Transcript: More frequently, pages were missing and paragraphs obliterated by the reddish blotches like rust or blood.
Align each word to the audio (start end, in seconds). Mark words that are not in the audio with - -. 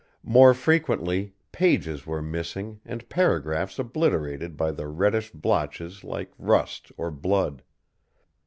More 0.25 0.55
frequently, 0.55 1.35
pages 1.51 2.07
were 2.07 2.23
missing 2.23 2.79
and 2.83 3.07
paragraphs 3.07 3.77
obliterated 3.77 4.57
by 4.57 4.71
the 4.71 4.87
reddish 4.87 5.29
blotches 5.31 6.03
like 6.03 6.31
rust 6.39 6.91
or 6.97 7.11
blood. 7.11 7.61